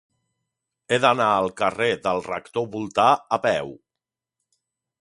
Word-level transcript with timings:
He 0.89 0.97
d'anar 1.03 1.27
al 1.33 1.49
carrer 1.61 1.89
del 2.07 2.23
Rector 2.29 2.65
Voltà 2.77 3.07
a 3.37 3.39
peu. 3.45 3.71